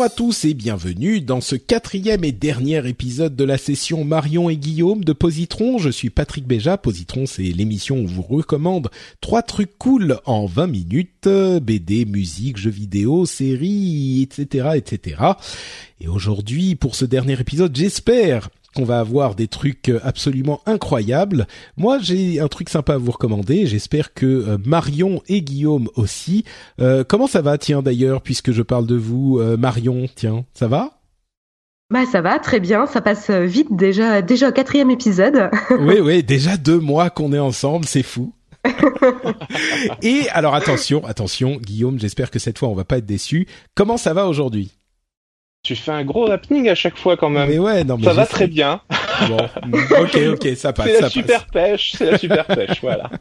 [0.00, 4.48] Bonjour à tous et bienvenue dans ce quatrième et dernier épisode de la session Marion
[4.48, 5.76] et Guillaume de Positron.
[5.76, 6.78] Je suis Patrick Béja.
[6.78, 8.88] Positron, c'est l'émission où je vous recommande
[9.20, 11.28] trois trucs cool en 20 minutes.
[11.28, 15.20] BD, musique, jeux vidéo, séries, etc., etc.
[16.00, 21.46] Et aujourd'hui, pour ce dernier épisode, j'espère qu'on va avoir des trucs absolument incroyables.
[21.76, 23.66] Moi, j'ai un truc sympa à vous recommander.
[23.66, 26.44] J'espère que euh, Marion et Guillaume aussi.
[26.80, 30.68] Euh, comment ça va, tiens, d'ailleurs, puisque je parle de vous, euh, Marion, tiens, ça
[30.68, 31.00] va?
[31.92, 35.50] Bah ça va, très bien, ça passe vite déjà, déjà au quatrième épisode.
[35.80, 38.32] Oui, oui, déjà deux mois qu'on est ensemble, c'est fou.
[40.02, 43.48] et alors attention, attention, Guillaume, j'espère que cette fois on va pas être déçu.
[43.74, 44.70] Comment ça va aujourd'hui?
[45.62, 47.48] Tu fais un gros happening à chaque fois quand même.
[47.48, 48.80] Mais ouais, non, mais ça va très bien.
[49.28, 49.36] Bon,
[50.00, 50.86] ok, ok, ça passe.
[50.86, 51.12] C'est la passe.
[51.12, 53.10] super pêche, c'est la super pêche, voilà.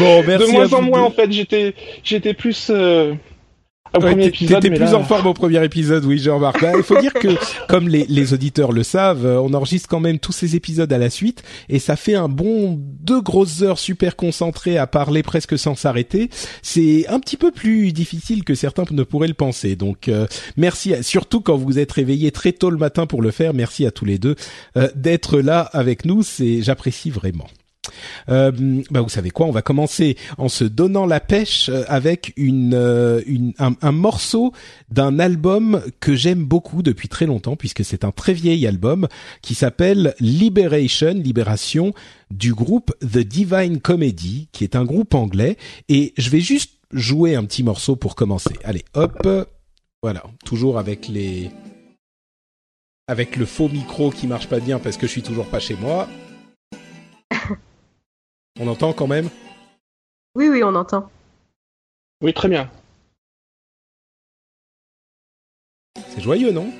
[0.00, 0.46] Bon, merci.
[0.48, 3.14] de moins en moins en fait, j'étais j'étais plus euh,
[3.94, 4.62] au Ouais, premier t'é- épisode.
[4.62, 6.60] T'étais plus là- en forme au premier épisode, oui, j'ai remarqué.
[6.66, 7.28] Bah, Il faut dire que,
[7.68, 10.98] comme les, les auditeurs le savent, euh, on enregistre quand même tous ces épisodes à
[10.98, 15.58] la suite, et ça fait un bon deux grosses heures super concentrées à parler presque
[15.58, 16.30] sans s'arrêter.
[16.62, 19.76] C'est un petit peu plus difficile que certains ne pourraient le penser.
[19.76, 20.26] Donc, euh,
[20.56, 23.54] merci, à- surtout quand vous êtes réveillés très tôt le matin pour le faire.
[23.54, 24.36] Merci à tous les deux
[24.76, 26.22] euh, d'être là avec nous.
[26.22, 27.46] C'est, j'apprécie vraiment.
[28.28, 28.52] Euh,
[28.90, 32.74] bah vous savez quoi, on va commencer en se donnant la pêche euh, avec une,
[32.74, 34.52] euh, une un, un morceau
[34.90, 39.08] d'un album que j'aime beaucoup depuis très longtemps puisque c'est un très vieil album
[39.40, 41.92] qui s'appelle Liberation, Libération
[42.30, 45.56] du groupe The Divine Comedy qui est un groupe anglais
[45.88, 48.54] et je vais juste jouer un petit morceau pour commencer.
[48.64, 49.28] Allez, hop.
[50.02, 51.50] Voilà, toujours avec les
[53.08, 55.74] avec le faux micro qui marche pas bien parce que je suis toujours pas chez
[55.74, 56.08] moi.
[58.60, 59.28] On entend quand même
[60.34, 61.10] Oui, oui, on entend.
[62.22, 62.70] Oui, très bien.
[66.08, 66.70] C'est joyeux, non?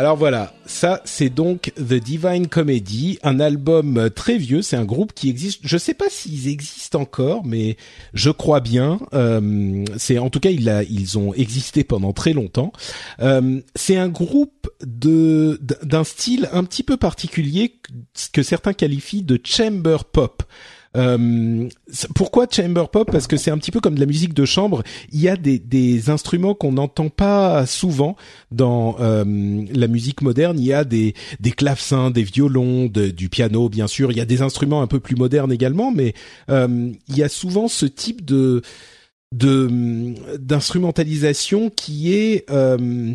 [0.00, 5.12] Alors voilà, ça c'est donc The Divine Comedy, un album très vieux, c'est un groupe
[5.12, 7.76] qui existe, je sais pas s'ils existent encore, mais
[8.14, 8.98] je crois bien.
[9.12, 12.72] Euh, c'est en tout cas ils ont existé pendant très longtemps.
[13.20, 17.74] Euh, c'est un groupe de d'un style un petit peu particulier
[18.32, 20.42] que certains qualifient de chamber pop.
[20.96, 21.68] Euh,
[22.14, 23.10] pourquoi chamber pop?
[23.10, 24.82] Parce que c'est un petit peu comme de la musique de chambre.
[25.12, 28.16] Il y a des, des instruments qu'on n'entend pas souvent
[28.50, 29.24] dans euh,
[29.72, 30.58] la musique moderne.
[30.58, 34.10] Il y a des, des clavecins, des violons, du piano, bien sûr.
[34.10, 36.14] Il y a des instruments un peu plus modernes également, mais
[36.50, 38.62] euh, il y a souvent ce type de
[39.32, 43.14] de d'instrumentalisation qui est euh,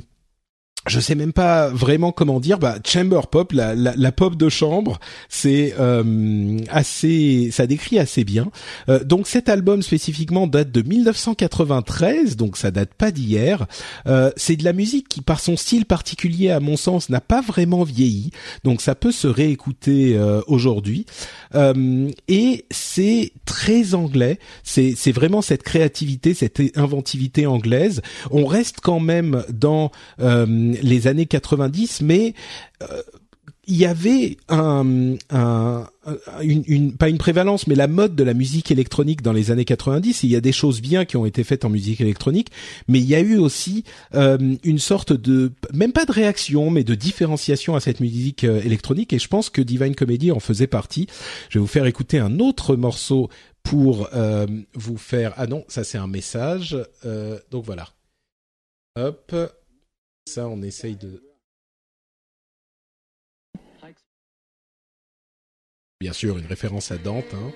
[0.88, 4.50] je sais même pas vraiment comment dire, bah chamber pop, la, la, la pop de
[4.50, 8.52] chambre, c'est euh, assez, ça décrit assez bien.
[8.90, 13.66] Euh, donc cet album spécifiquement date de 1993, donc ça date pas d'hier.
[14.08, 17.42] Euh, c'est de la musique qui, par son style particulier, à mon sens, n'a pas
[17.42, 18.32] vraiment vieilli,
[18.64, 21.06] donc ça peut se réécouter euh, aujourd'hui.
[21.56, 24.40] Euh, et c'est très anglais.
[24.64, 28.02] C'est c'est vraiment cette créativité, cette inventivité anglaise.
[28.32, 32.34] On reste quand même dans euh, les années 90, mais
[32.84, 33.02] euh,
[33.68, 38.24] il y avait un, un, un- une, une- pas une prévalence, mais la mode de
[38.24, 40.22] la musique électronique dans les années 90.
[40.22, 42.50] Il y a des choses bien qui ont été faites en musique électronique,
[42.88, 43.84] mais il y a eu aussi
[44.14, 48.62] euh, une sorte de, même pas de réaction, mais de différenciation à cette musique euh,
[48.62, 49.14] électronique.
[49.14, 51.08] Et je pense que Divine Comedy en faisait partie.
[51.50, 53.30] Je vais vous faire écouter un autre morceau
[53.64, 54.46] pour euh,
[54.76, 55.34] vous faire.
[55.38, 56.78] Ah non, ça c'est un message.
[57.04, 57.90] Euh, donc voilà.
[58.96, 59.36] Hop,
[60.28, 61.22] ça on essaye de.
[66.02, 67.34] Bien sûr, une référence à Dante.
[67.34, 67.52] Hein.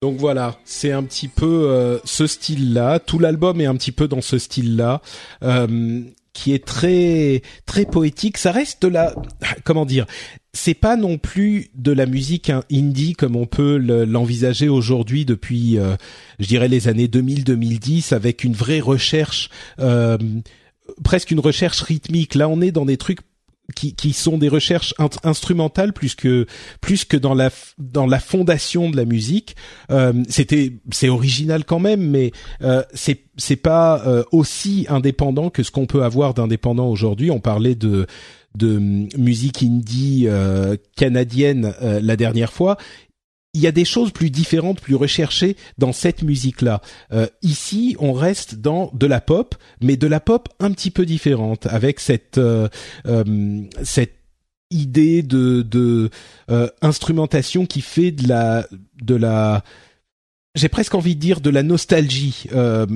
[0.00, 3.00] Donc voilà, c'est un petit peu euh, ce style-là.
[3.00, 5.02] Tout l'album est un petit peu dans ce style-là,
[5.42, 6.02] euh,
[6.32, 8.38] qui est très très poétique.
[8.38, 9.12] Ça reste de la,
[9.64, 10.06] comment dire,
[10.52, 15.96] c'est pas non plus de la musique indie comme on peut l'envisager aujourd'hui depuis, euh,
[16.38, 19.50] je dirais les années 2000-2010, avec une vraie recherche.
[21.02, 22.36] presque une recherche rythmique.
[22.36, 23.20] Là, on est dans des trucs
[23.74, 26.46] qui, qui sont des recherches instrumentales plus que
[26.80, 29.56] plus que dans la dans la fondation de la musique.
[29.90, 32.32] Euh, c'était c'est original quand même, mais
[32.62, 37.30] euh, c'est c'est pas euh, aussi indépendant que ce qu'on peut avoir d'indépendant aujourd'hui.
[37.30, 38.06] On parlait de
[38.54, 38.78] de
[39.16, 42.76] musique indie euh, canadienne euh, la dernière fois
[43.54, 46.80] il y a des choses plus différentes, plus recherchées dans cette musique-là.
[47.12, 51.06] Euh, ici, on reste dans de la pop, mais de la pop un petit peu
[51.06, 52.68] différente, avec cette euh,
[53.06, 54.14] euh, cette
[54.70, 56.10] idée de, de
[56.82, 58.66] instrumentation qui fait de la
[59.02, 59.64] de la
[60.54, 62.44] j'ai presque envie de dire de la nostalgie.
[62.52, 62.86] Euh,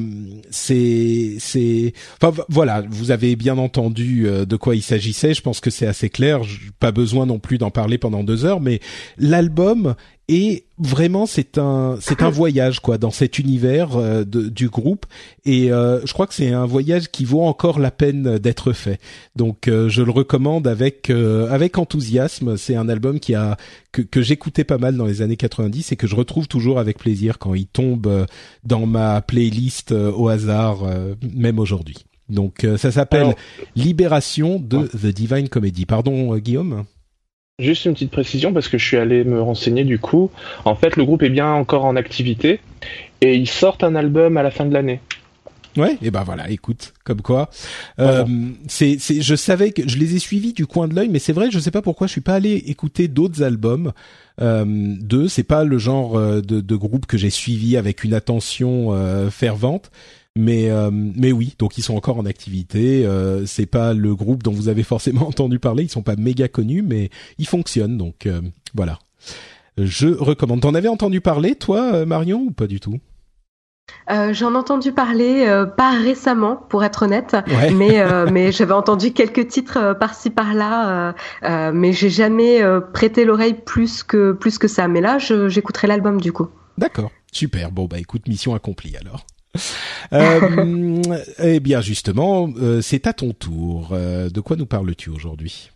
[0.50, 5.32] c'est, c'est, enfin voilà, vous avez bien entendu de quoi il s'agissait.
[5.32, 6.40] Je pense que c'est assez clair.
[6.81, 8.81] Pas besoin non plus d'en parler pendant deux heures, mais
[9.16, 9.94] l'album
[10.32, 15.05] et vraiment c'est un c'est un voyage quoi dans cet univers euh, de, du groupe.
[15.44, 18.99] Et euh, je crois que c'est un voyage qui vaut encore la peine d'être fait.
[19.37, 22.56] Donc euh, je le recommande avec avec enthousiasme.
[22.56, 23.58] C'est un album qui a
[23.93, 26.96] que, que j'écoutais pas mal dans les années 90 et que je retrouve toujours avec
[26.99, 28.26] plaisir quand il tombe
[28.64, 30.87] dans ma playlist au hasard
[31.35, 32.06] même aujourd'hui.
[32.31, 33.35] Donc ça s'appelle
[33.76, 35.85] Libération de The Divine Comedy.
[35.85, 36.87] Pardon Guillaume?
[37.62, 40.31] Juste une petite précision parce que je suis allé me renseigner du coup.
[40.64, 42.61] En fait, le groupe est bien encore en activité
[43.20, 45.00] et ils sortent un album à la fin de l'année.
[45.76, 47.49] Ouais, et ben voilà, écoute, comme quoi.
[47.99, 48.25] Euh,
[48.69, 51.32] c'est, c'est, je savais que je les ai suivis du coin de l'œil, mais c'est
[51.32, 53.93] vrai, je sais pas pourquoi je suis pas allé écouter d'autres albums
[54.41, 55.29] euh, d'eux.
[55.29, 59.31] C'est pas le genre euh, de, de groupe que j'ai suivi avec une attention euh,
[59.31, 59.91] fervente.
[60.37, 63.05] Mais euh, mais oui, donc ils sont encore en activité.
[63.05, 65.84] Euh, c'est pas le groupe dont vous avez forcément entendu parler.
[65.84, 67.99] Ils sont pas méga connus, mais ils fonctionnent.
[67.99, 68.40] Donc euh,
[68.75, 68.99] voilà.
[69.76, 70.61] Je recommande.
[70.61, 72.99] T'en avais entendu parler, toi, Marion, ou pas du tout?
[74.11, 77.37] Euh, J'en ai entendu parler, euh, pas récemment, pour être honnête,
[77.75, 81.14] mais euh, mais j'avais entendu quelques titres par-ci par-là,
[81.73, 82.62] mais j'ai jamais
[82.93, 84.88] prêté l'oreille plus que plus que ça.
[84.88, 86.49] Mais là, j'écouterai l'album du coup.
[86.78, 87.70] D'accord, super.
[87.70, 89.26] Bon bah écoute, mission accomplie alors.
[90.12, 91.02] euh,
[91.38, 93.90] eh bien justement, euh, c'est à ton tour.
[93.93, 95.71] Euh, de quoi nous parles-tu aujourd'hui?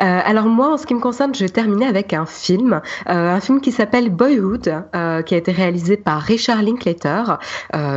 [0.00, 3.34] Euh, alors moi, en ce qui me concerne, je vais terminer avec un film, euh,
[3.34, 7.38] un film qui s'appelle Boyhood, euh, qui a été réalisé par Richard Linklater,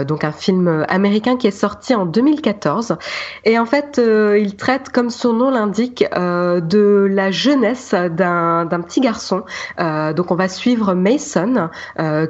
[0.08, 2.98] donc un film américain qui est sorti en 2014.
[3.46, 9.44] Et en fait, il traite, comme son nom l'indique, de la jeunesse d'un petit garçon.
[9.78, 11.70] donc on va suivre Mason,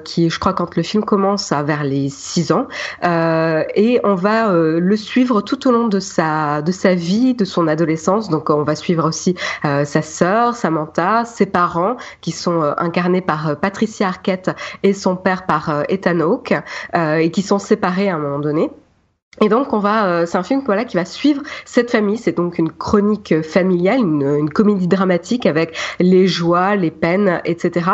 [0.03, 2.67] qui, je crois, quand le film commence, à vers les 6 ans,
[3.03, 7.67] et on va le suivre tout au long de sa de sa vie, de son
[7.67, 8.29] adolescence.
[8.29, 9.28] Donc on va suivre aussi
[9.65, 14.51] euh, sa sœur, Samantha, ses parents qui sont euh, incarnés par euh, Patricia Arquette
[14.83, 16.53] et son père par Ethan Hawke
[16.93, 18.69] et qui sont séparés à un moment donné.
[19.41, 22.17] Et donc on va, euh, c'est un film voilà qui va suivre cette famille.
[22.17, 27.91] C'est donc une chronique familiale, une, une, comédie dramatique avec les joies, les peines, etc.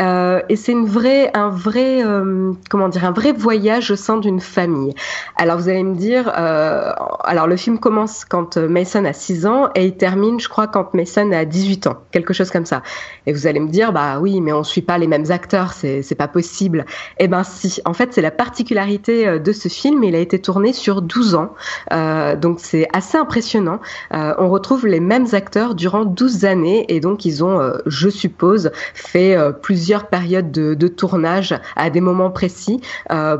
[0.00, 4.16] Euh, et c'est une vraie, un vrai, euh, comment dire, un vrai voyage au sein
[4.16, 4.94] d'une famille.
[5.36, 6.90] Alors vous allez me dire, euh,
[7.22, 10.94] alors le film commence quand Mason a 6 ans et il termine, je crois, quand
[10.94, 12.82] Mason a 18 ans, quelque chose comme ça.
[13.26, 16.16] Et vous allez me dire, bah oui, mais on suit pas les mêmes acteurs, c'est
[16.16, 16.86] pas possible.
[17.18, 20.02] Eh ben si, en fait c'est la particularité de ce film.
[20.02, 21.54] Il a été tourné sur 12 ans.
[21.92, 23.80] Euh, donc c'est assez impressionnant.
[24.14, 28.08] Euh, on retrouve les mêmes acteurs durant 12 années et donc ils ont, euh, je
[28.08, 32.80] suppose, fait plusieurs périodes de, tournage à des moments précis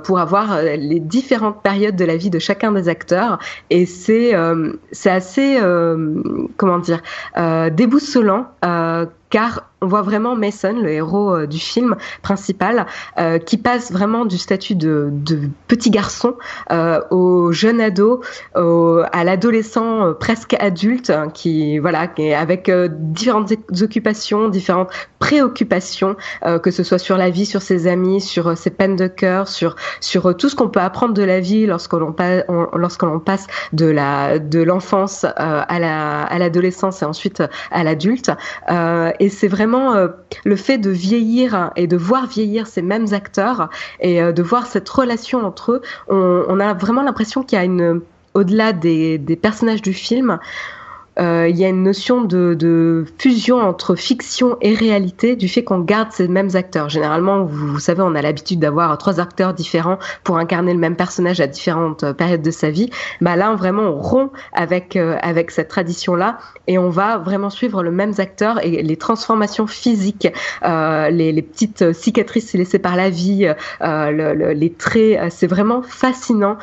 [0.04, 3.38] pour avoir les différentes périodes de la vie de chacun des acteurs.
[3.70, 4.34] Et c'est
[4.92, 5.58] c'est assez,
[6.56, 7.00] comment dire,
[7.72, 8.48] déboussolant
[9.30, 12.86] car on voit vraiment Mason, le héros euh, du film principal,
[13.18, 15.12] euh, qui passe vraiment du statut de,
[15.68, 16.34] petit garçon
[16.72, 18.22] euh, au jeune ado,
[18.54, 26.16] à l'adolescent presque adulte, hein, qui voilà, avec différentes occupations, différentes préoccupations,
[26.62, 29.76] que ce soit sur la vie, sur ses amis, sur ses peines de cœur, sur
[30.00, 32.44] sur tout ce qu'on peut apprendre de la vie lorsque l'on passe
[32.74, 38.30] lorsque l'on passe de la de l'enfance à la à l'adolescence et ensuite à l'adulte.
[39.20, 40.08] Et c'est vraiment euh,
[40.44, 43.70] le fait de vieillir et de voir vieillir ces mêmes acteurs
[44.00, 47.64] et euh, de voir cette relation entre eux, on, a vraiment l'impression qu'il y a
[47.64, 48.00] une
[48.34, 50.38] au-delà des, personnages du film,
[51.18, 55.80] il y a une notion de, de, fusion entre fiction et réalité du fait qu'on
[55.80, 56.88] garde ces mêmes acteurs.
[56.88, 61.40] Généralement, vous, savez, on a l'habitude d'avoir trois acteurs différents pour incarner le même personnage
[61.40, 62.90] à différentes euh, périodes de sa vie.
[63.20, 67.82] Bah là, vraiment, on rompt avec euh, avec cette tradition-là et on va vraiment suivre
[67.82, 70.28] le même acteur et les transformations physiques,
[70.64, 75.30] euh, les, les, petites cicatrices laissées par la vie, euh, le, les traits.
[75.30, 76.58] C'est vraiment fascinant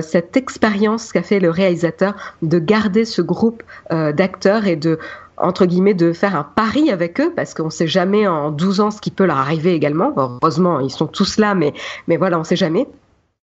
[0.00, 3.62] cette expérience qu'a fait le réalisateur de garder ce groupe
[3.92, 4.98] euh, d'acteurs et de
[5.36, 8.80] entre guillemets de faire un pari avec eux parce qu'on ne sait jamais en 12
[8.80, 10.12] ans ce qui peut leur arriver également.
[10.16, 11.72] Heureusement, ils sont tous là, mais
[12.08, 12.86] mais voilà, on ne sait jamais.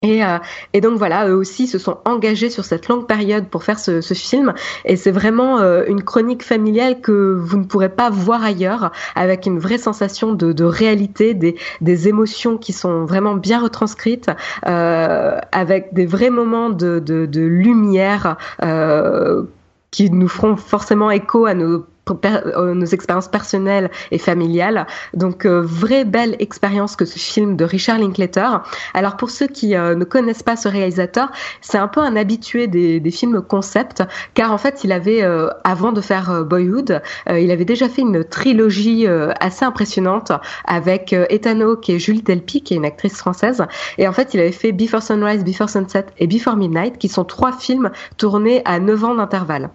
[0.03, 0.39] Et, euh,
[0.73, 4.01] et, donc voilà, eux aussi se sont engagés sur cette longue période pour faire ce,
[4.15, 4.51] film.
[4.83, 9.45] Et c'est vraiment euh, une chronique familiale que vous ne pourrez pas voir ailleurs, avec
[9.45, 14.31] une vraie sensation de, réalité, des, des, émotions qui sont vraiment bien retranscrites,
[14.67, 19.43] euh, avec des vrais moments de, de, lumière euh,
[19.91, 21.85] qui nous feront forcément écho à nos
[22.25, 24.87] euh, nos expériences personnelles et familiales.
[25.13, 28.63] Donc, euh, vraie belle expérience que ce film de Richard Linklater.
[28.93, 31.31] Alors, pour ceux qui euh, ne connaissent pas ce réalisateur,
[31.61, 35.21] c'est un peu un habitué des, des, films concept, car en fait, il avait,
[35.63, 39.05] avant de faire Boyhood, il avait déjà fait une trilogie
[39.39, 40.31] assez impressionnante
[40.65, 43.63] avec Ethan Hawke et Julie Delpy, qui est une actrice française.
[43.97, 47.25] Et en fait, il avait fait Before Sunrise, Before Sunset et Before Midnight, qui sont
[47.25, 49.69] trois films tournés à 9 ans d'intervalle.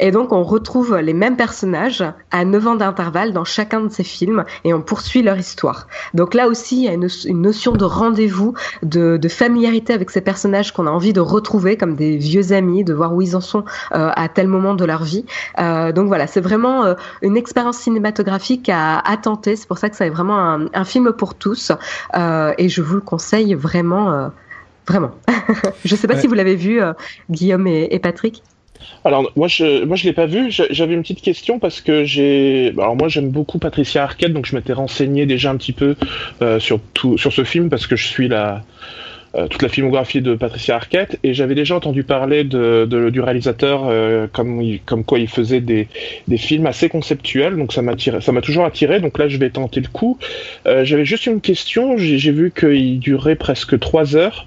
[0.00, 4.02] Et donc, on retrouve les mêmes personnages à 9 ans d'intervalle dans chacun de ces
[4.02, 5.86] films et on poursuit leur histoire.
[6.14, 7.08] Donc là aussi, il y a une,
[7.40, 11.94] notion de rendez-vous, de, de, familiarité avec ces personnages qu'on a envie de retrouver comme
[11.94, 15.04] des vieux amis, de voir où ils en sont euh, à tel moment de leur
[15.04, 15.26] vie.
[15.58, 19.54] Euh, donc voilà, c'est vraiment euh, une expérience cinématographique à, à tenter.
[19.54, 21.72] C'est pour ça que c'est vraiment un, un, film pour tous
[22.58, 24.30] et je vous le conseille vraiment.
[24.88, 25.10] Vraiment.
[25.84, 26.80] je ne sais pas si vous l'avez vu,
[27.30, 28.42] Guillaume et, et Patrick.
[29.04, 30.50] Alors moi je moi je l'ai pas vu.
[30.50, 34.54] J'avais une petite question parce que j'ai alors moi j'aime beaucoup Patricia Arquette donc je
[34.54, 35.96] m'étais renseigné déjà un petit peu
[36.42, 38.62] euh, sur tout sur ce film parce que je suis la
[39.36, 43.84] euh, toute la filmographie de Patricia Arquette et j'avais déjà entendu parler de, du réalisateur
[43.86, 45.88] euh, comme quoi il faisait des,
[46.36, 49.80] films assez conceptuels donc ça m'a ça m'a toujours attiré donc là je vais tenter
[49.80, 50.18] le coup.
[50.64, 54.46] J'avais juste une question j'ai vu qu'il durait presque trois heures.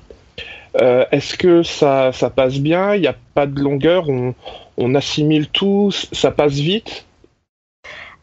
[0.82, 2.96] Euh, est-ce que ça, ça passe bien?
[2.96, 4.10] Il n'y a pas de longueur?
[4.10, 4.34] On,
[4.78, 5.92] on assimile tout?
[5.92, 7.06] Ça passe vite?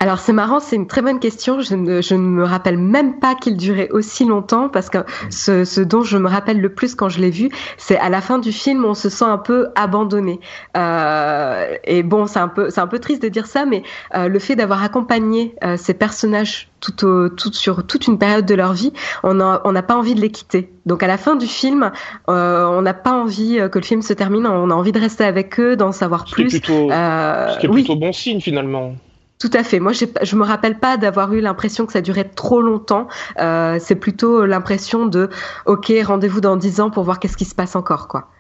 [0.01, 1.61] Alors c'est marrant, c'est une très bonne question.
[1.61, 5.67] Je ne, je ne me rappelle même pas qu'il durait aussi longtemps parce que ce,
[5.67, 8.39] ce, dont je me rappelle le plus quand je l'ai vu, c'est à la fin
[8.39, 10.41] du film, on se sent un peu abandonné.
[10.75, 13.83] Euh, et bon, c'est un peu, c'est un peu triste de dire ça, mais
[14.15, 18.47] euh, le fait d'avoir accompagné euh, ces personnages tout, au, tout sur toute une période
[18.47, 20.73] de leur vie, on n'a on pas envie de les quitter.
[20.87, 21.93] Donc à la fin du film,
[22.31, 24.47] euh, on n'a pas envie que le film se termine.
[24.47, 26.49] On a envie de rester avec eux, d'en savoir plus.
[26.49, 28.95] C'est plutôt, euh, plutôt bon signe finalement.
[29.41, 29.81] Tout à fait.
[29.81, 33.09] Moi, je me rappelle pas d'avoir eu l'impression que ça durait trop longtemps.
[33.39, 35.31] Euh, c'est plutôt l'impression de,
[35.65, 38.31] ok, rendez-vous dans dix ans pour voir qu'est-ce qui se passe encore, quoi.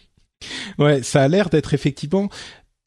[0.78, 2.28] ouais, ça a l'air d'être effectivement,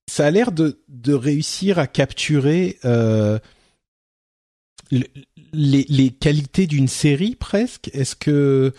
[0.08, 3.40] ça a l'air de, de réussir à capturer euh,
[4.92, 7.90] les, les qualités d'une série presque.
[7.92, 8.72] Est-ce que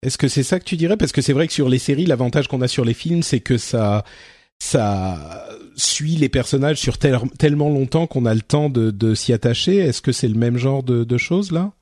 [0.00, 0.96] est-ce que c'est ça que tu dirais?
[0.96, 3.40] Parce que c'est vrai que sur les séries, l'avantage qu'on a sur les films, c'est
[3.40, 4.04] que ça
[4.64, 9.76] ça suit les personnages sur tellement longtemps qu'on a le temps de, de s'y attacher.
[9.76, 11.72] Est-ce que c'est le même genre de, de choses là?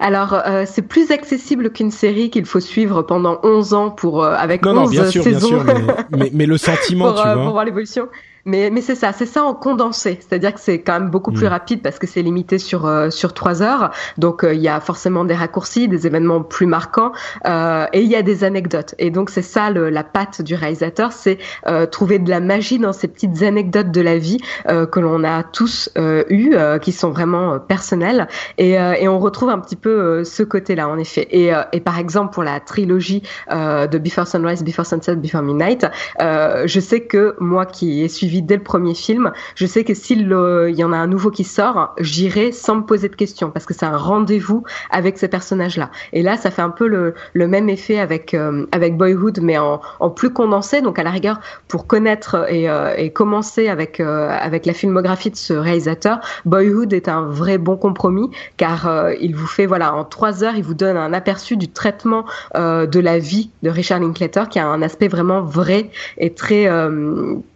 [0.00, 4.34] Alors, euh, c'est plus accessible qu'une série qu'il faut suivre pendant 11 ans pour euh,
[4.34, 5.62] avec non, 11 non, bien sûr, saisons.
[5.62, 7.44] Bien sûr, mais, mais, mais, le sentiment, pour, tu euh, vois.
[7.44, 8.08] Pour voir l'évolution.
[8.44, 10.18] Mais, mais c'est ça, c'est ça en condensé.
[10.20, 11.50] C'est-à-dire que c'est quand même beaucoup plus mm.
[11.50, 13.90] rapide parce que c'est limité sur euh, sur trois heures.
[14.18, 17.12] Donc euh, il y a forcément des raccourcis, des événements plus marquants
[17.46, 18.94] euh, et il y a des anecdotes.
[18.98, 22.78] Et donc c'est ça le, la patte du réalisateur, c'est euh, trouver de la magie
[22.78, 27.58] dans ces petites anecdotes de la vie que l'on a tous eues, qui sont vraiment
[27.58, 28.28] personnelles.
[28.58, 31.26] Et, et on retrouve un petit peu ce côté-là en effet.
[31.30, 35.86] Et, et par exemple pour la trilogie de Before Sunrise, Before Sunset, Before Midnight,
[36.18, 39.32] je sais que moi qui ai suivi dès le premier film.
[39.54, 43.08] Je sais que s'il y en a un nouveau qui sort, j'irai sans me poser
[43.08, 45.90] de questions parce que c'est un rendez-vous avec ces personnages-là.
[46.12, 49.80] Et là, ça fait un peu le, même effet avec euh, avec Boyhood, mais en,
[50.10, 50.80] plus condensé.
[50.82, 55.36] Donc à la rigueur, pour connaître et, euh, commencer avec euh, avec la filmographie de
[55.36, 60.44] ce réalisateur, Boyhood est un vrai bon compromis car il vous fait voilà en trois
[60.44, 64.58] heures, il vous donne un aperçu du traitement de la vie de Richard Linklater qui
[64.58, 66.68] a un aspect vraiment vrai et très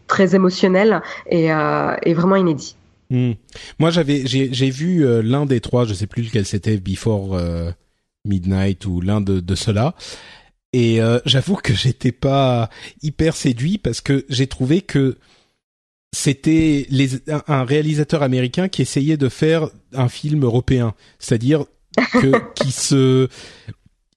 [0.07, 2.77] très émotionnel et, euh, et vraiment inédit.
[3.11, 3.33] Hmm.
[3.79, 7.71] Moi, j'avais, j'ai vu euh, l'un des trois, je sais plus lequel c'était, Before euh,
[8.25, 9.95] Midnight ou l'un de, de ceux-là.
[10.73, 12.69] Et j'avoue que j'étais pas
[13.01, 15.19] hyper séduit parce que j'ai trouvé que
[16.13, 16.89] c'était
[17.47, 21.67] un réalisateur américain qui essayait de faire un film européen, c'est-à-dire
[22.15, 23.29] que qui se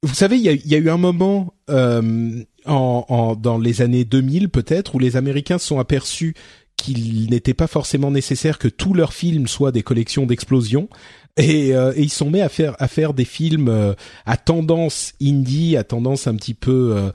[0.03, 3.81] vous savez, il y a, y a, eu un moment euh, en, en, dans les
[3.81, 6.35] années 2000 peut-être où les Américains se sont aperçus
[6.77, 10.89] qu'il n'était pas forcément nécessaire que tous leurs films soient des collections d'explosions
[11.37, 13.93] et, euh, et, ils sont mis à faire à faire des films euh,
[14.25, 16.95] à tendance indie, à tendance un petit peu.
[16.95, 17.11] Euh,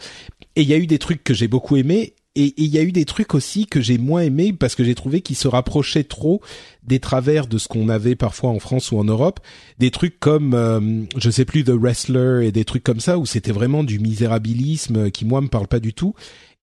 [0.55, 2.83] et il y a eu des trucs que j'ai beaucoup aimés et il y a
[2.83, 6.05] eu des trucs aussi que j'ai moins aimés parce que j'ai trouvé qu'ils se rapprochaient
[6.05, 6.41] trop
[6.83, 9.41] des travers de ce qu'on avait parfois en France ou en Europe.
[9.79, 13.27] Des trucs comme, euh, je sais plus, The Wrestler et des trucs comme ça où
[13.27, 16.15] c'était vraiment du misérabilisme qui moi me parle pas du tout.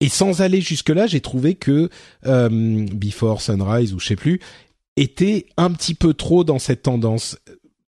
[0.01, 1.89] Et sans aller jusque là, j'ai trouvé que
[2.25, 4.39] euh, Before Sunrise ou je sais plus
[4.95, 7.37] était un petit peu trop dans cette tendance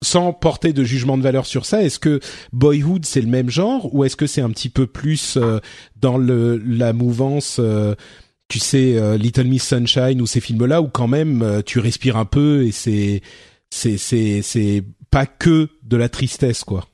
[0.04, 2.20] sans porter de jugement de valeur sur ça, est-ce que
[2.52, 5.58] Boyhood c'est le même genre ou est-ce que c'est un petit peu plus euh,
[5.96, 7.94] dans le la mouvance euh,
[8.48, 12.24] tu sais euh, Little Miss Sunshine ou ces films-là où quand même tu respires un
[12.24, 13.22] peu et c'est
[13.70, 16.86] c'est c'est c'est pas que de la tristesse quoi?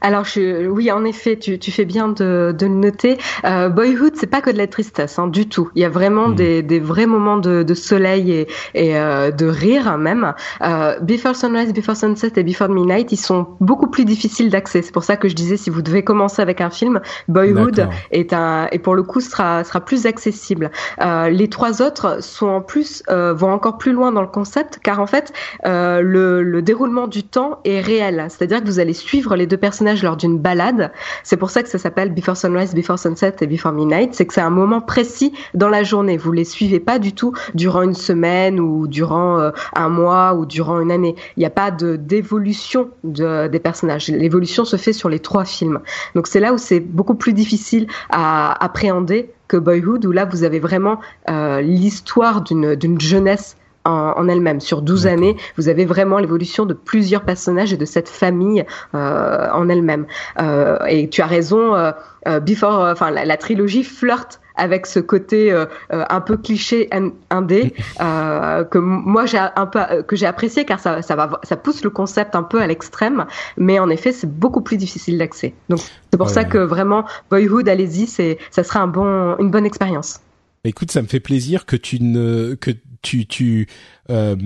[0.00, 3.18] Alors je, oui, en effet, tu, tu fais bien de, de le noter.
[3.44, 5.70] Euh, Boyhood, c'est pas que de la tristesse, hein, du tout.
[5.74, 6.34] Il y a vraiment hmm.
[6.34, 10.34] des, des, vrais moments de, de soleil et, et euh, de rire même.
[10.62, 14.82] Euh, Before Sunrise, Before Sunset et Before Midnight, ils sont beaucoup plus difficiles d'accès.
[14.82, 18.32] C'est pour ça que je disais, si vous devez commencer avec un film, Boyhood est
[18.32, 20.70] un et pour le coup sera sera plus accessible.
[21.00, 24.78] Euh, les trois autres sont en plus euh, vont encore plus loin dans le concept,
[24.82, 25.32] car en fait
[25.64, 28.26] euh, le, le déroulement du temps est réel.
[28.28, 30.92] C'est-à-dire que vous allez suivre les deux personnes lors d'une balade.
[31.22, 34.14] C'est pour ça que ça s'appelle Before Sunrise, Before Sunset et Before Midnight.
[34.14, 36.16] C'est que c'est un moment précis dans la journée.
[36.16, 40.46] Vous les suivez pas du tout durant une semaine ou durant euh, un mois ou
[40.46, 41.14] durant une année.
[41.36, 44.08] Il n'y a pas de d'évolution de, des personnages.
[44.08, 45.80] L'évolution se fait sur les trois films.
[46.14, 50.42] Donc c'est là où c'est beaucoup plus difficile à appréhender que Boyhood, où là vous
[50.44, 53.56] avez vraiment euh, l'histoire d'une jeunesse
[53.86, 54.60] en, elle-même.
[54.60, 59.48] Sur 12 années, vous avez vraiment l'évolution de plusieurs personnages et de cette famille euh,
[59.52, 60.06] en elle-même.
[60.40, 61.92] Euh, et tu as raison, euh,
[62.40, 65.54] Before, enfin la, trilogie flirte avec ce côté
[65.90, 66.90] un peu cliché
[67.30, 71.84] indé que moi j'ai un peu que j'ai apprécié car ça ça va ça pousse
[71.84, 73.26] le concept un peu à l'extrême.
[73.56, 75.54] Mais en effet c'est beaucoup plus difficile d'accès.
[75.68, 75.78] Donc
[76.10, 80.18] c'est pour ça que vraiment Boyhood allez-y c'est ça sera un bon une bonne expérience.
[80.66, 83.68] Écoute, ça me fait plaisir que tu ne que tu tu
[84.10, 84.36] euh,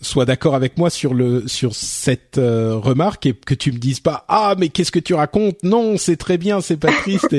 [0.00, 4.00] sois d'accord avec moi sur le sur cette euh, remarque et que tu me dises
[4.00, 5.62] pas ah mais qu'est-ce que tu racontes?
[5.62, 7.34] Non c'est très bien c'est pas triste.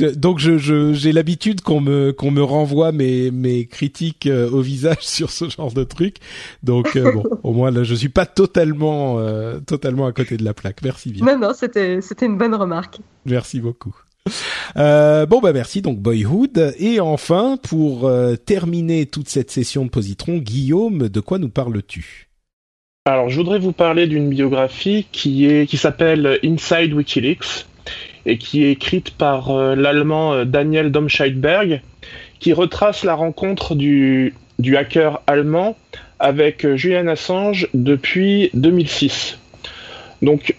[0.16, 4.98] Donc je j'ai l'habitude qu'on me qu'on me renvoie mes mes critiques euh, au visage
[5.00, 6.16] sur ce genre de truc.
[6.62, 9.18] Donc bon au moins là je suis pas totalement
[9.66, 10.82] totalement à côté de la plaque.
[10.82, 11.24] Merci bien.
[11.24, 12.98] Non non c'était c'était une bonne remarque.
[13.24, 13.94] Merci beaucoup
[14.76, 15.82] euh, bon bah merci.
[15.82, 16.74] Donc Boyhood.
[16.78, 22.28] Et enfin pour euh, terminer toute cette session positron, Guillaume, de quoi nous parles-tu?
[23.04, 27.66] Alors je voudrais vous parler d'une biographie qui s'appelle Inside WikiLeaks
[28.26, 31.80] et qui est écrite par euh, l'allemand Daniel Domscheidberg
[32.38, 35.76] qui retrace la rencontre du du hacker allemand
[36.18, 39.38] avec Julian Assange depuis 2006.
[40.20, 40.56] Donc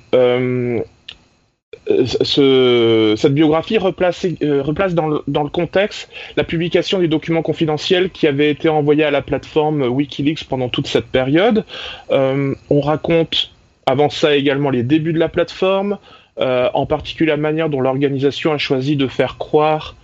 [1.89, 8.28] ce, cette biographie replace, euh, replace dans, le, contexte la publication du document confidentiel qui
[8.28, 11.65] avait été envoyé à la plateforme Wikileaks pendant toute cette période.
[12.12, 13.52] Euh, on raconte
[13.86, 15.97] avant ça également les débuts de la plateforme,
[16.39, 19.95] euh, en particulier la manière dont l'organisation a choisi de faire croire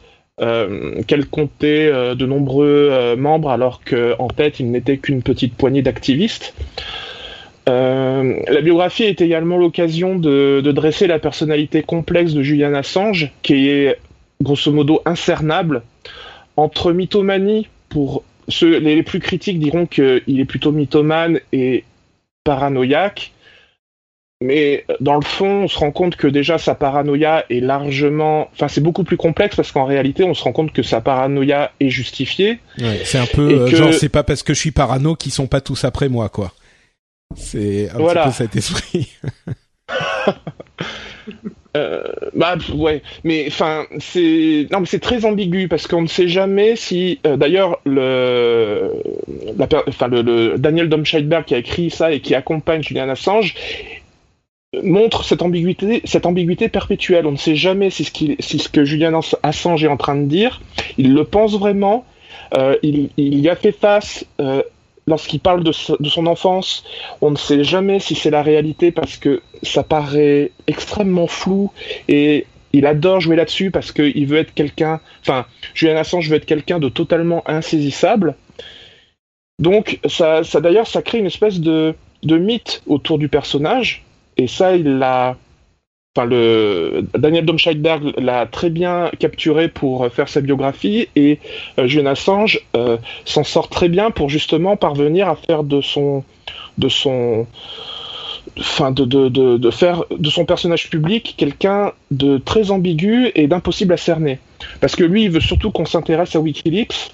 [1.07, 6.53] qu'elle comptait de nombreux membres alors qu'en tête il n'était qu'une petite poignée d'activistes.
[7.67, 13.97] La biographie est également l'occasion de, dresser la personnalité complexe de Julian Assange, qui est
[14.41, 15.83] grosso modo incernable
[16.57, 21.83] entre mythomanie pour ceux, les, plus critiques diront qu'il est plutôt mythomane et
[22.43, 23.31] paranoïaque.
[24.41, 28.67] Mais dans le fond, on se rend compte que déjà sa paranoïa est largement, enfin
[28.67, 31.89] c'est beaucoup plus complexe parce qu'en réalité, on se rend compte que sa paranoïa est
[31.89, 32.59] justifiée.
[33.05, 35.61] c'est un peu euh, genre c'est pas parce que je suis parano qu'ils sont pas
[35.61, 36.51] tous après moi quoi.
[37.35, 39.11] C'est un petit peu cet esprit.
[41.75, 46.29] Euh, bah ouais, mais enfin c'est non mais c'est très ambigu parce qu'on ne sait
[46.29, 48.93] jamais si euh, d'ailleurs le
[49.85, 53.55] enfin le, Daniel Domscheidberg qui a écrit ça et qui accompagne Julian Assange
[54.83, 57.25] montre cette ambiguïté cette ambiguïté perpétuelle.
[57.25, 60.27] On ne sait jamais si ce, si ce que Julian Assange est en train de
[60.27, 60.61] dire,
[60.97, 62.05] il le pense vraiment.
[62.57, 64.23] Euh, il, il, y a fait face
[65.07, 66.83] lorsqu'il parle de, son enfance,
[67.21, 71.71] on ne sait jamais si c'est la réalité parce que ça paraît extrêmement flou
[72.07, 76.45] et il adore jouer là-dessus parce qu'il veut être quelqu'un, enfin, Julian Assange veut être
[76.45, 78.35] quelqu'un de totalement insaisissable.
[79.59, 84.03] Donc, ça, d'ailleurs, ça crée une espèce de, de mythe autour du personnage
[84.35, 85.37] et ça, il l'a
[86.15, 91.39] Enfin, le Daniel Domscheidberg l'a très bien capturé pour faire sa biographie et
[91.77, 96.23] euh, Julian Assange euh, s'en sort très bien pour justement parvenir à faire de son
[96.77, 97.47] de son
[98.57, 104.39] enfin de, faire de son personnage public quelqu'un de très ambigu et d'impossible à cerner.
[104.79, 107.11] Parce que lui il veut surtout qu'on s'intéresse à WikiLeaks.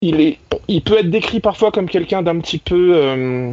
[0.00, 3.52] Il est il peut être décrit parfois comme quelqu'un d'un petit peu euh,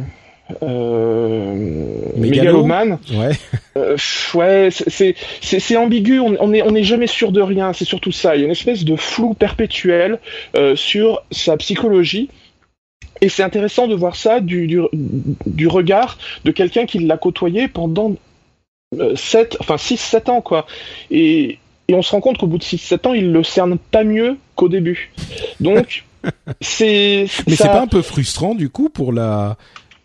[2.16, 2.98] mégalomane.
[3.12, 3.32] Ouais.
[3.76, 3.96] Euh,
[4.34, 6.20] ouais, c'est c'est ambigu.
[6.20, 7.72] On, on est on est jamais sûr de rien.
[7.72, 8.34] C'est surtout ça.
[8.34, 10.18] Il y a une espèce de flou perpétuel
[10.56, 12.30] euh, sur sa psychologie.
[13.20, 14.80] Et c'est intéressant de voir ça du, du,
[15.46, 18.14] du regard de quelqu'un qui l'a côtoyé pendant
[19.14, 20.66] 7, enfin 6-7 ans, quoi.
[21.10, 21.58] Et,
[21.88, 24.36] et on se rend compte qu'au bout de 6-7 ans, il le cerne pas mieux
[24.54, 25.12] qu'au début.
[25.60, 26.04] Donc,
[26.60, 27.26] c'est.
[27.46, 29.56] Mais c'est pas un peu frustrant, du coup, pour la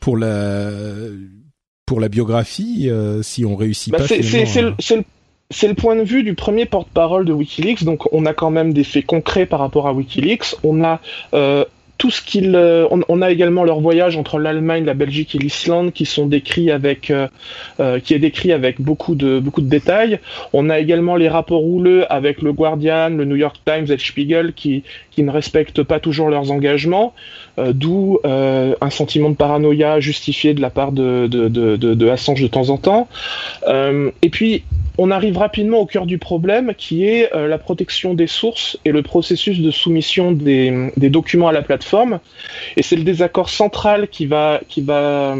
[0.04, 0.70] pour la
[1.86, 4.08] pour la biographie euh, si on réussit bah, pas.
[4.08, 4.76] C'est le,
[5.50, 8.74] c'est le point de vue du premier porte-parole de WikiLeaks, donc on a quand même
[8.74, 10.56] des faits concrets par rapport à WikiLeaks.
[10.64, 11.00] On a
[11.34, 11.64] euh,
[12.36, 16.72] euh, on, a également leur voyage entre l'Allemagne, la Belgique et l'Islande qui sont décrits
[16.72, 17.28] avec, euh,
[17.80, 20.20] euh, qui est décrit avec beaucoup de beaucoup détails.
[20.54, 24.54] On a également les rapports rouleux avec le Guardian, le New York Times et Spiegel
[24.54, 24.84] qui
[25.18, 27.14] ne respectent pas toujours leurs engagements,
[27.58, 32.78] d'où un sentiment de paranoïa justifié de la part de de, Assange de temps en
[32.78, 33.08] temps.
[33.68, 34.64] et puis
[34.98, 39.02] on arrive rapidement au cœur du problème qui est la protection des sources et le
[39.02, 41.93] processus de soumission des, documents à la plateforme.
[42.78, 45.36] Et c'est le désaccord central qui va, qui va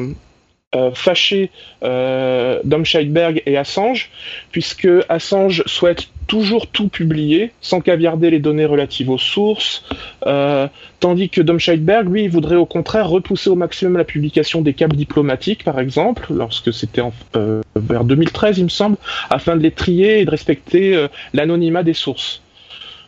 [0.76, 1.52] euh, fâcher
[1.84, 4.10] euh, Dom Scheidberg et Assange,
[4.52, 9.84] puisque Assange souhaite toujours tout publier, sans caviarder les données relatives aux sources,
[10.26, 10.68] euh,
[11.00, 14.96] tandis que Dom Scheidberg, lui, voudrait au contraire repousser au maximum la publication des câbles
[14.96, 17.02] diplomatiques, par exemple, lorsque c'était
[17.36, 18.98] euh, vers 2013, il me semble,
[19.30, 22.42] afin de les trier et de respecter l'anonymat des sources.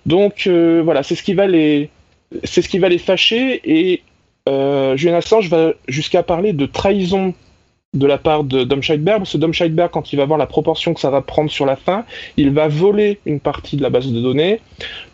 [0.06, 1.90] Donc voilà, c'est ce qui va les,
[2.44, 4.02] c'est ce qui va les fâcher et
[4.48, 7.34] Julian Assange va jusqu'à parler de trahison
[7.96, 10.46] de la part de Dom Scheidberg, parce que Dom Scheidberg, quand il va voir la
[10.46, 12.06] proportion que ça va prendre sur la fin,
[12.38, 14.60] il va voler une partie de la base de données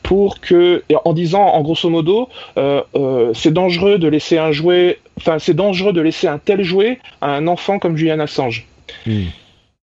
[0.04, 5.00] pour que, en disant, en grosso modo, euh, euh, c'est dangereux de laisser un jouet,
[5.18, 8.66] enfin, c'est dangereux de laisser un tel jouet à un enfant comme Julian Assange.
[9.06, 9.26] Hmm.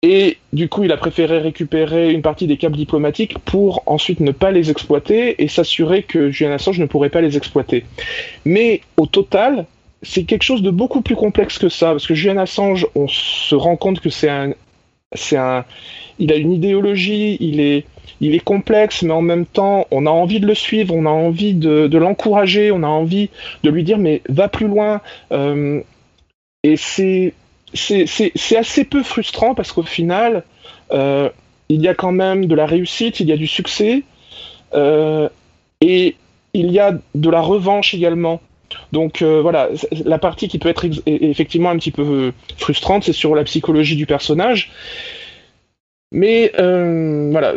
[0.07, 4.33] Et du coup, il a préféré récupérer une partie des câbles diplomatiques pour ensuite ne
[4.33, 7.87] pas les exploiter et s'assurer que Julian Assange ne pourrait pas les exploiter.
[8.45, 9.65] Mais au total,
[10.03, 13.55] c'est quelque chose de beaucoup plus complexe que ça, parce que Julian Assange, on se
[13.55, 14.53] rend compte que c'est un,
[15.15, 15.65] c'est un,
[16.19, 17.87] il a une idéologie, il est,
[18.21, 21.11] il est complexe, mais en même temps, on a envie de le suivre, on a
[21.11, 23.31] envie de, l'encourager, on a envie
[23.63, 25.01] de lui dire mais va plus loin.
[25.33, 25.81] Euh,
[26.63, 27.33] et c'est,
[27.75, 30.45] c'est, assez peu frustrant parce qu'au final,
[30.93, 31.29] euh,
[31.69, 34.03] il y a quand même de la réussite, il y a du succès,
[34.75, 35.29] euh,
[35.81, 36.17] et
[36.53, 38.41] il y a de la revanche également.
[38.93, 39.69] Donc euh, voilà,
[40.05, 44.07] la partie qui peut être effectivement un petit peu frustrante, c'est sur la psychologie du
[44.07, 44.71] personnage.
[46.13, 47.55] Mais voilà,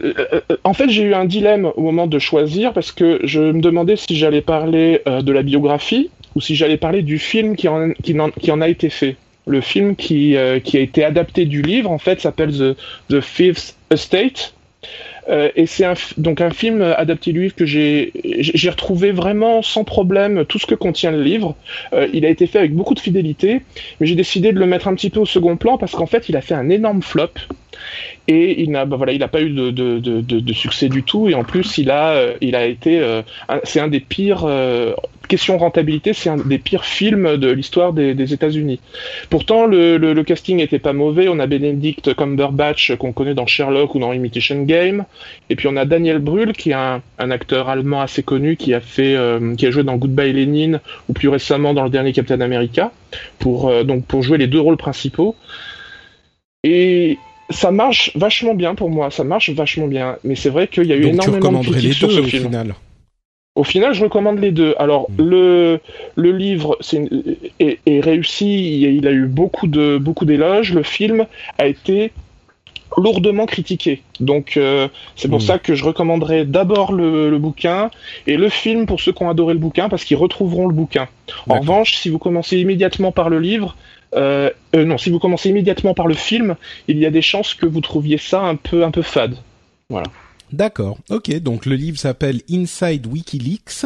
[0.64, 3.96] en fait j'ai eu un dilemme au moment de choisir parce que je me demandais
[3.96, 8.68] si j'allais parler de la biographie ou si j'allais parler du film qui en, a
[8.68, 9.16] été fait.
[9.48, 12.76] Le film qui, qui, a été adapté du livre en fait s'appelle
[13.10, 14.54] The, Fifth Estate.
[15.30, 15.86] Euh, et c'est
[16.18, 20.66] donc un film adapté du livre que j'ai j'ai retrouvé vraiment sans problème tout ce
[20.66, 21.56] que contient le livre.
[21.94, 23.62] Euh, il a été fait avec beaucoup de fidélité,
[24.00, 26.30] mais j'ai décidé de le mettre un petit peu au second plan parce qu'en fait,
[26.30, 27.32] il a fait un énorme flop
[28.28, 31.30] et il n'a bah voilà il n'a pas eu de, succès du tout.
[31.30, 33.22] Et en plus il a euh, il a été euh,
[33.64, 34.94] c'est un des pires euh,
[35.30, 38.80] question rentabilité c'est un des pires films de l'histoire des, États-Unis.
[39.30, 41.30] Pourtant le, casting était pas mauvais.
[41.30, 45.06] On a Benedict Cumberbatch qu'on connaît dans Sherlock ou dans Imitation Game.
[45.50, 48.74] Et puis on a Daniel Brühl qui est un, un acteur allemand assez connu qui
[48.74, 49.16] a fait
[49.58, 52.92] qui a joué dans Goodbye Lenin ou plus récemment dans le dernier Captain America
[53.40, 55.36] pour donc pour jouer les deux rôles principaux.
[56.64, 57.18] Et
[57.50, 60.18] ça marche vachement bien pour moi, ça marche vachement bien.
[60.24, 62.46] Mais c'est vrai qu'il y a eu énormément de critiques sur ce film.
[62.46, 62.76] Final.
[63.56, 64.76] Au final, je recommande les deux.
[64.78, 65.24] Alors, hmm.
[65.24, 65.80] le,
[66.16, 66.78] le livre
[67.60, 70.74] est, est, réussi, il a eu beaucoup de beaucoup d'éloges.
[70.74, 71.26] Le film
[71.58, 72.12] a été
[72.96, 74.04] lourdement critiqué.
[74.20, 75.42] Donc, euh, c'est pour hmm.
[75.42, 77.90] ça que je recommanderais d'abord le, le, bouquin
[78.28, 81.08] et le film pour ceux qui ont adoré le bouquin, parce qu'ils retrouveront le bouquin.
[81.50, 83.76] En revanche, si vous commencez immédiatement par le livre,
[84.16, 86.56] euh, euh, non, si vous commencez immédiatement par le film,
[86.88, 89.38] il y a des chances que vous trouviez ça un peu, un peu fade.
[89.90, 90.08] Voilà.
[90.52, 90.98] D'accord.
[91.10, 91.32] Ok.
[91.40, 93.86] Donc le livre s'appelle Inside WikiLeaks.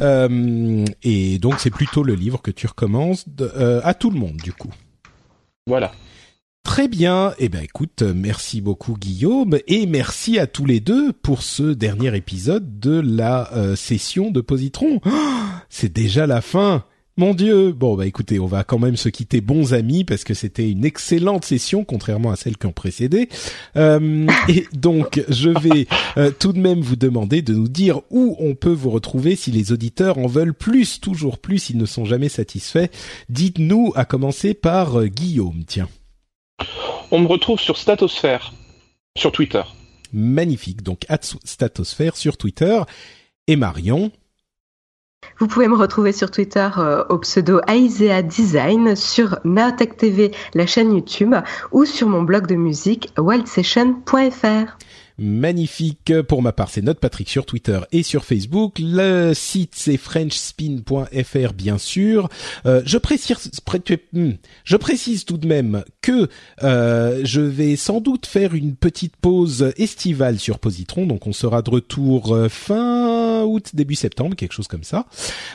[0.00, 4.36] Euh, et donc c'est plutôt le livre que tu recommences euh, à tout le monde
[4.36, 4.70] du coup.
[5.66, 5.92] Voilà.
[6.64, 7.32] Très bien.
[7.38, 12.14] Eh ben écoute, merci beaucoup Guillaume et merci à tous les deux pour ce dernier
[12.14, 15.00] épisode de la euh, session de Positron.
[15.70, 16.84] c'est déjà la fin.
[17.18, 17.72] Mon Dieu.
[17.72, 20.84] Bon, bah écoutez, on va quand même se quitter bons amis parce que c'était une
[20.84, 23.30] excellente session, contrairement à celles qui ont précédé.
[23.76, 25.86] Euh, et donc, je vais
[26.18, 29.50] euh, tout de même vous demander de nous dire où on peut vous retrouver si
[29.50, 32.88] les auditeurs en veulent plus, toujours plus, ils ne sont jamais satisfaits.
[33.30, 35.88] Dites-nous, à commencer par euh, Guillaume, tiens.
[37.10, 38.52] On me retrouve sur Statosphère,
[39.16, 39.62] sur Twitter.
[40.12, 40.82] Magnifique.
[40.82, 42.78] Donc, at Statosphère sur Twitter.
[43.46, 44.10] Et Marion
[45.38, 50.66] vous pouvez me retrouver sur Twitter euh, au pseudo Aisea Design, sur Naotech TV, la
[50.66, 51.34] chaîne YouTube,
[51.72, 54.76] ou sur mon blog de musique wildsession.fr.
[55.18, 56.12] Magnifique.
[56.28, 58.74] Pour ma part, c'est Note Patrick sur Twitter et sur Facebook.
[58.78, 62.28] Le site, c'est frenchspin.fr, bien sûr.
[62.66, 63.50] Euh, je précise,
[64.12, 64.32] hmm,
[64.64, 64.76] je
[65.24, 66.28] tout de même que
[66.62, 71.06] euh, je vais sans doute faire une petite pause estivale sur Positron.
[71.06, 75.06] Donc, on sera de retour fin août, début septembre, quelque chose comme ça.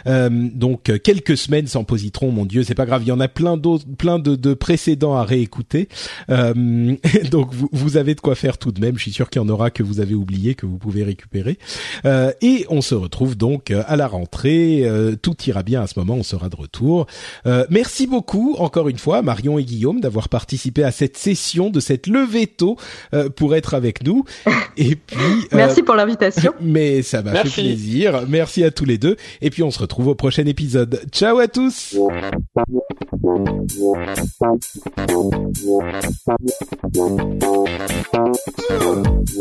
[0.08, 3.04] Euh, donc, quelques semaines sans Positron, mon Dieu, c'est pas grave.
[3.04, 5.88] Il y en a plein d'autres, plein de, de, précédents à réécouter.
[6.28, 8.97] donc, vous, vous avez de quoi faire tout de même.
[8.97, 11.57] Je suis sûr qu'il y en aura que vous avez oublié que vous pouvez récupérer.
[12.05, 14.81] Euh, et on se retrouve donc euh, à la rentrée.
[14.83, 17.07] Euh, tout ira bien à ce moment, on sera de retour.
[17.45, 21.79] Euh, merci beaucoup encore une fois Marion et Guillaume d'avoir participé à cette session de
[21.79, 22.77] cette levée tôt
[23.13, 24.23] euh, pour être avec nous.
[24.77, 26.53] Et puis euh, merci pour l'invitation.
[26.61, 28.23] Mais ça m'a fait plaisir.
[28.27, 29.17] Merci à tous les deux.
[29.41, 31.01] Et puis on se retrouve au prochain épisode.
[31.11, 31.97] Ciao à tous.